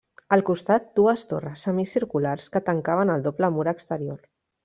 Al 0.35 0.41
costat, 0.45 0.87
dues 0.99 1.25
torres 1.33 1.65
semicirculars 1.67 2.49
que 2.55 2.63
tancaven 2.71 3.15
el 3.17 3.27
doble 3.27 3.53
mur 3.59 3.67
exterior. 3.77 4.27